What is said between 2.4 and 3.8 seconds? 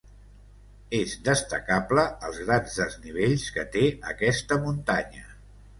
grans desnivells que